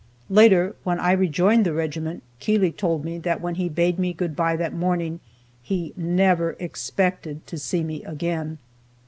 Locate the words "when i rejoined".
0.83-1.63